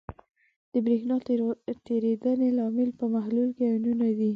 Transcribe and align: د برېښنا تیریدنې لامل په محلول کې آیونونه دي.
د 0.71 0.73
برېښنا 0.85 1.15
تیریدنې 1.87 2.49
لامل 2.57 2.89
په 2.99 3.05
محلول 3.15 3.49
کې 3.57 3.63
آیونونه 3.71 4.07
دي. 4.17 4.29